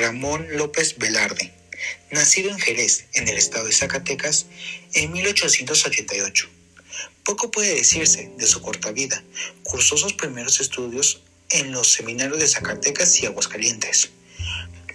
Ramón 0.00 0.46
López 0.56 0.96
Velarde, 0.96 1.52
nacido 2.10 2.48
en 2.50 2.58
Jerez, 2.58 3.04
en 3.12 3.28
el 3.28 3.36
estado 3.36 3.66
de 3.66 3.72
Zacatecas, 3.72 4.46
en 4.94 5.12
1888. 5.12 6.48
Poco 7.22 7.50
puede 7.50 7.74
decirse 7.74 8.32
de 8.38 8.46
su 8.46 8.62
corta 8.62 8.92
vida. 8.92 9.22
Cursó 9.62 9.98
sus 9.98 10.14
primeros 10.14 10.58
estudios 10.58 11.20
en 11.50 11.70
los 11.72 11.92
seminarios 11.92 12.38
de 12.38 12.48
Zacatecas 12.48 13.20
y 13.20 13.26
Aguascalientes. 13.26 14.08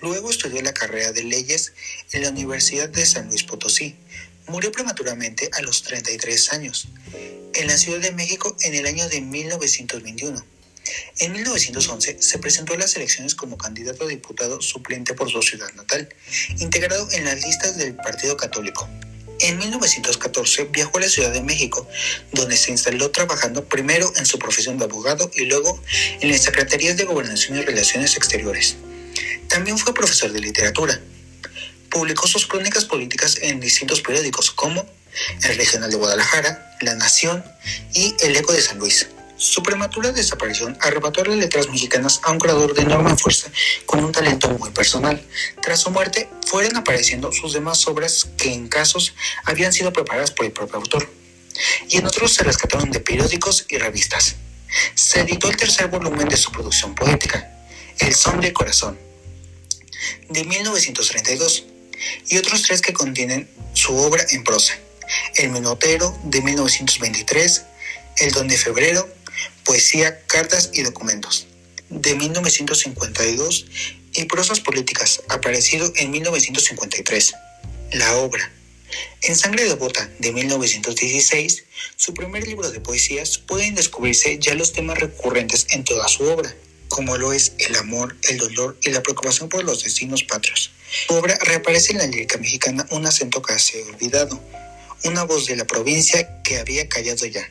Luego 0.00 0.30
estudió 0.30 0.62
la 0.62 0.72
carrera 0.72 1.12
de 1.12 1.24
leyes 1.24 1.74
en 2.12 2.22
la 2.22 2.30
Universidad 2.30 2.88
de 2.88 3.04
San 3.04 3.28
Luis 3.28 3.42
Potosí. 3.42 3.96
Murió 4.48 4.72
prematuramente 4.72 5.50
a 5.52 5.60
los 5.60 5.82
33 5.82 6.52
años, 6.54 6.88
en 7.52 7.66
la 7.66 7.76
Ciudad 7.76 8.00
de 8.00 8.12
México 8.12 8.56
en 8.62 8.74
el 8.74 8.86
año 8.86 9.06
de 9.10 9.20
1921. 9.20 10.53
En 11.18 11.32
1911 11.32 12.18
se 12.20 12.38
presentó 12.38 12.74
a 12.74 12.78
las 12.78 12.96
elecciones 12.96 13.34
como 13.34 13.56
candidato 13.56 14.04
a 14.04 14.08
diputado 14.08 14.60
suplente 14.60 15.14
por 15.14 15.30
su 15.30 15.42
ciudad 15.42 15.72
natal, 15.74 16.08
integrado 16.58 17.08
en 17.12 17.24
las 17.24 17.42
listas 17.42 17.76
del 17.76 17.94
Partido 17.94 18.36
Católico. 18.36 18.88
En 19.40 19.58
1914 19.58 20.64
viajó 20.70 20.98
a 20.98 21.00
la 21.00 21.08
Ciudad 21.08 21.32
de 21.32 21.42
México, 21.42 21.88
donde 22.32 22.56
se 22.56 22.70
instaló 22.70 23.10
trabajando 23.10 23.64
primero 23.64 24.12
en 24.16 24.26
su 24.26 24.38
profesión 24.38 24.78
de 24.78 24.84
abogado 24.84 25.30
y 25.34 25.44
luego 25.44 25.80
en 26.20 26.30
las 26.30 26.42
Secretarías 26.42 26.96
de 26.96 27.04
Gobernación 27.04 27.58
y 27.58 27.62
Relaciones 27.62 28.16
Exteriores. 28.16 28.76
También 29.48 29.76
fue 29.78 29.92
profesor 29.92 30.32
de 30.32 30.40
literatura. 30.40 31.00
Publicó 31.90 32.26
sus 32.26 32.46
crónicas 32.46 32.84
políticas 32.84 33.38
en 33.42 33.60
distintos 33.60 34.00
periódicos 34.02 34.50
como 34.50 34.86
El 35.42 35.56
Regional 35.56 35.90
de 35.90 35.96
Guadalajara, 35.96 36.76
La 36.80 36.94
Nación 36.94 37.44
y 37.92 38.14
El 38.20 38.36
Eco 38.36 38.52
de 38.52 38.62
San 38.62 38.78
Luis. 38.78 39.08
Su 39.36 39.64
prematura 39.64 40.12
desaparición 40.12 40.78
arrebató 40.80 41.24
las 41.24 41.36
letras 41.36 41.68
mexicanas 41.68 42.20
a 42.22 42.30
un 42.30 42.38
creador 42.38 42.72
de 42.72 42.82
enorme 42.82 43.16
fuerza, 43.16 43.50
con 43.84 44.04
un 44.04 44.12
talento 44.12 44.48
muy 44.50 44.70
personal. 44.70 45.20
Tras 45.60 45.80
su 45.80 45.90
muerte, 45.90 46.28
fueron 46.46 46.76
apareciendo 46.76 47.32
sus 47.32 47.52
demás 47.52 47.86
obras 47.88 48.28
que 48.36 48.52
en 48.52 48.68
casos 48.68 49.14
habían 49.44 49.72
sido 49.72 49.92
preparadas 49.92 50.30
por 50.30 50.46
el 50.46 50.52
propio 50.52 50.76
autor, 50.76 51.10
y 51.88 51.96
en 51.96 52.06
otros 52.06 52.32
se 52.32 52.44
rescataron 52.44 52.92
de 52.92 53.00
periódicos 53.00 53.66
y 53.68 53.78
revistas. 53.78 54.36
Se 54.94 55.20
editó 55.20 55.48
el 55.48 55.56
tercer 55.56 55.88
volumen 55.88 56.28
de 56.28 56.36
su 56.36 56.52
producción 56.52 56.94
poética, 56.94 57.50
El 57.98 58.14
Son 58.14 58.40
del 58.40 58.52
Corazón, 58.52 58.98
de 60.28 60.44
1932, 60.44 61.64
y 62.28 62.38
otros 62.38 62.62
tres 62.62 62.80
que 62.80 62.92
contienen 62.92 63.48
su 63.72 63.96
obra 63.96 64.24
en 64.30 64.44
prosa, 64.44 64.74
El 65.34 65.50
Menotero, 65.50 66.16
de 66.22 66.40
1923, 66.40 67.62
El 68.18 68.30
Don 68.30 68.46
de 68.46 68.56
Febrero, 68.56 69.08
Poesía, 69.64 70.24
Cartas 70.26 70.70
y 70.74 70.82
Documentos, 70.82 71.46
de 71.88 72.14
1952 72.14 73.66
y 74.12 74.24
Prosas 74.26 74.60
Políticas, 74.60 75.22
aparecido 75.28 75.90
en 75.96 76.10
1953. 76.10 77.34
La 77.92 78.16
obra. 78.16 78.52
En 79.22 79.34
Sangre 79.34 79.64
Devota, 79.64 80.08
de 80.18 80.32
1916, 80.32 81.64
su 81.96 82.12
primer 82.12 82.46
libro 82.46 82.70
de 82.70 82.80
poesías, 82.80 83.38
pueden 83.38 83.74
descubrirse 83.74 84.38
ya 84.38 84.54
los 84.54 84.72
temas 84.72 84.98
recurrentes 84.98 85.66
en 85.70 85.82
toda 85.82 86.08
su 86.08 86.24
obra, 86.24 86.54
como 86.88 87.16
lo 87.16 87.32
es 87.32 87.52
el 87.58 87.74
amor, 87.76 88.16
el 88.28 88.38
dolor 88.38 88.76
y 88.82 88.90
la 88.90 89.02
preocupación 89.02 89.48
por 89.48 89.64
los 89.64 89.82
destinos 89.82 90.24
patrios. 90.24 90.70
Su 91.06 91.14
obra 91.14 91.38
reaparece 91.40 91.92
en 91.92 91.98
la 91.98 92.06
lírica 92.06 92.36
mexicana 92.36 92.86
un 92.90 93.06
acento 93.06 93.40
casi 93.40 93.78
olvidado, 93.78 94.38
una 95.04 95.24
voz 95.24 95.46
de 95.46 95.56
la 95.56 95.64
provincia 95.64 96.42
que 96.42 96.58
había 96.58 96.88
callado 96.88 97.26
ya 97.26 97.50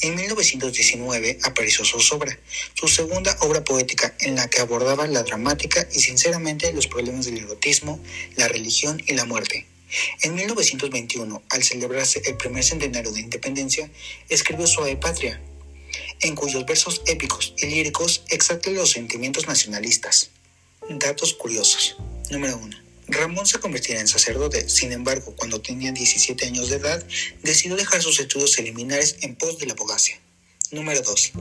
en 0.00 0.14
1919 0.14 1.38
apareció 1.42 1.84
su 1.84 1.98
obra, 2.14 2.38
su 2.74 2.88
segunda 2.88 3.36
obra 3.40 3.64
poética 3.64 4.14
en 4.20 4.36
la 4.36 4.48
que 4.48 4.60
abordaba 4.60 5.06
la 5.06 5.22
dramática 5.22 5.86
y 5.92 6.00
sinceramente 6.00 6.72
los 6.72 6.86
problemas 6.86 7.26
del 7.26 7.38
erotismo, 7.38 8.00
la 8.36 8.48
religión 8.48 9.02
y 9.06 9.14
la 9.14 9.24
muerte. 9.24 9.66
En 10.22 10.34
1921, 10.34 11.42
al 11.48 11.62
celebrarse 11.62 12.20
el 12.26 12.36
primer 12.36 12.64
centenario 12.64 13.12
de 13.12 13.20
independencia, 13.20 13.90
escribió 14.28 14.66
Suave 14.66 14.96
Patria, 14.96 15.40
en 16.20 16.34
cuyos 16.34 16.66
versos 16.66 17.02
épicos 17.06 17.54
y 17.58 17.66
líricos 17.66 18.24
exalta 18.28 18.70
los 18.70 18.90
sentimientos 18.90 19.46
nacionalistas. 19.46 20.30
Datos 20.88 21.34
curiosos. 21.34 21.96
Número 22.30 22.56
1. 22.56 22.85
Ramón 23.08 23.46
se 23.46 23.60
convertirá 23.60 24.00
en 24.00 24.08
sacerdote, 24.08 24.68
sin 24.68 24.92
embargo, 24.92 25.34
cuando 25.36 25.60
tenía 25.60 25.92
17 25.92 26.46
años 26.46 26.70
de 26.70 26.76
edad, 26.76 27.04
decidió 27.42 27.76
dejar 27.76 28.02
sus 28.02 28.18
estudios 28.18 28.58
eliminares 28.58 29.16
en 29.20 29.36
pos 29.36 29.58
de 29.58 29.66
la 29.66 29.74
abogacía. 29.74 30.20
Número 30.72 31.00
2. 31.00 31.32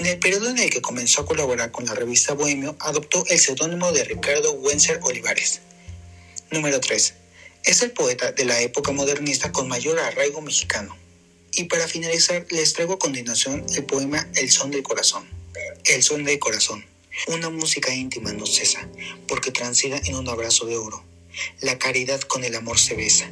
En 0.00 0.06
el 0.06 0.18
periodo 0.18 0.50
en 0.50 0.58
el 0.58 0.70
que 0.70 0.82
comenzó 0.82 1.20
a 1.20 1.26
colaborar 1.26 1.70
con 1.70 1.86
la 1.86 1.94
revista 1.94 2.34
Bohemio, 2.34 2.76
adoptó 2.80 3.24
el 3.28 3.38
seudónimo 3.38 3.92
de 3.92 4.02
Ricardo 4.04 4.52
Wencer 4.54 4.98
Olivares. 5.02 5.60
Número 6.50 6.80
3. 6.80 7.14
Es 7.62 7.82
el 7.82 7.92
poeta 7.92 8.32
de 8.32 8.44
la 8.44 8.60
época 8.60 8.90
modernista 8.90 9.52
con 9.52 9.68
mayor 9.68 10.00
arraigo 10.00 10.40
mexicano. 10.40 10.96
Y 11.52 11.64
para 11.64 11.86
finalizar, 11.86 12.44
les 12.50 12.72
traigo 12.72 12.94
a 12.94 12.98
continuación 12.98 13.64
el 13.76 13.84
poema 13.84 14.28
El 14.34 14.50
son 14.50 14.72
del 14.72 14.82
corazón. 14.82 15.28
El 15.84 16.02
son 16.02 16.24
del 16.24 16.40
corazón. 16.40 16.84
Una 17.28 17.48
música 17.48 17.94
íntima 17.94 18.32
no 18.32 18.44
cesa, 18.44 18.88
porque 19.28 19.52
transida 19.52 19.98
en 20.04 20.16
un 20.16 20.28
abrazo 20.28 20.66
de 20.66 20.76
oro. 20.76 21.02
La 21.60 21.78
caridad 21.78 22.20
con 22.20 22.44
el 22.44 22.54
amor 22.56 22.78
se 22.78 22.96
besa. 22.96 23.30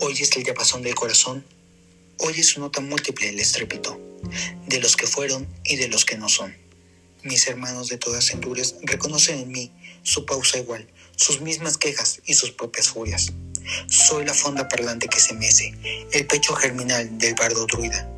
Oyes 0.00 0.34
el 0.34 0.42
diapasón 0.42 0.82
del 0.82 0.94
corazón, 0.94 1.44
oyes 2.18 2.46
su 2.48 2.60
nota 2.60 2.80
múltiple 2.80 3.28
el 3.28 3.38
estrépito, 3.38 4.00
de 4.66 4.80
los 4.80 4.96
que 4.96 5.06
fueron 5.06 5.46
y 5.62 5.76
de 5.76 5.88
los 5.88 6.06
que 6.06 6.16
no 6.16 6.28
son. 6.28 6.56
Mis 7.22 7.46
hermanos 7.46 7.88
de 7.88 7.98
todas 7.98 8.26
centurias 8.26 8.76
reconocen 8.82 9.38
en 9.38 9.52
mí 9.52 9.70
su 10.02 10.24
pausa 10.24 10.58
igual, 10.58 10.88
sus 11.14 11.42
mismas 11.42 11.76
quejas 11.76 12.22
y 12.24 12.34
sus 12.34 12.50
propias 12.50 12.88
furias. 12.88 13.32
Soy 13.88 14.24
la 14.24 14.34
fonda 14.34 14.68
parlante 14.68 15.06
que 15.06 15.20
se 15.20 15.34
mece, 15.34 15.74
el 16.12 16.26
pecho 16.26 16.54
germinal 16.54 17.18
del 17.18 17.34
bardo 17.34 17.66
druida, 17.66 18.10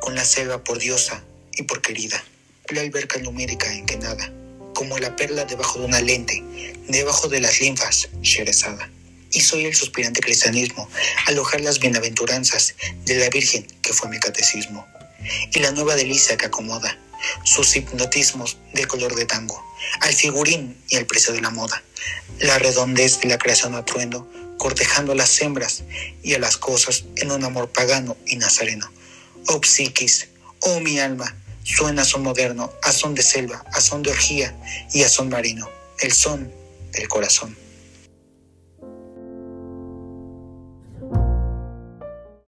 con 0.00 0.14
la 0.16 0.24
selva 0.24 0.62
por 0.64 0.78
diosa 0.78 1.24
y 1.54 1.62
por 1.62 1.80
querida 1.80 2.22
la 2.72 2.82
alberca 2.82 3.20
que 3.86 3.96
nada, 3.96 4.32
como 4.74 4.98
la 4.98 5.16
perla 5.16 5.44
debajo 5.44 5.80
de 5.80 5.86
una 5.86 6.00
lente, 6.00 6.42
debajo 6.88 7.28
de 7.28 7.40
las 7.40 7.60
linfas, 7.60 8.08
Sherezada. 8.22 8.90
Y 9.32 9.40
soy 9.40 9.64
el 9.66 9.74
suspirante 9.74 10.20
cristianismo, 10.20 10.88
alojar 11.26 11.60
las 11.60 11.78
bienaventuranzas 11.78 12.74
de 13.04 13.16
la 13.16 13.28
Virgen 13.28 13.66
que 13.82 13.92
fue 13.92 14.08
mi 14.08 14.18
catecismo. 14.18 14.86
Y 15.52 15.60
la 15.60 15.70
nueva 15.70 15.94
delicia 15.94 16.36
que 16.36 16.46
acomoda 16.46 16.98
sus 17.44 17.76
hipnotismos 17.76 18.56
de 18.72 18.86
color 18.86 19.14
de 19.14 19.26
tango, 19.26 19.62
al 20.00 20.12
figurín 20.12 20.76
y 20.88 20.96
al 20.96 21.06
precio 21.06 21.32
de 21.32 21.40
la 21.40 21.50
moda, 21.50 21.82
la 22.40 22.58
redondez 22.58 23.20
de 23.20 23.28
la 23.28 23.38
creación 23.38 23.74
atruendo, 23.74 24.28
cortejando 24.58 25.12
a 25.12 25.16
las 25.16 25.40
hembras 25.40 25.84
y 26.22 26.34
a 26.34 26.38
las 26.38 26.56
cosas 26.56 27.04
en 27.16 27.30
un 27.30 27.44
amor 27.44 27.70
pagano 27.70 28.16
y 28.26 28.36
nazareno. 28.36 28.90
Oh 29.48 29.60
psiquis, 29.62 30.28
oh 30.60 30.80
mi 30.80 30.98
alma, 30.98 31.36
Suena 31.76 32.04
son 32.04 32.24
moderno, 32.24 32.72
a 32.82 32.92
son 32.92 33.14
de 33.14 33.22
selva, 33.22 33.64
a 33.72 33.80
son 33.80 34.02
de 34.02 34.10
orgía 34.10 34.54
y 34.92 35.02
a 35.04 35.08
son 35.08 35.28
marino, 35.28 35.68
el 36.00 36.12
son 36.12 36.52
del 36.90 37.08
corazón. 37.08 37.56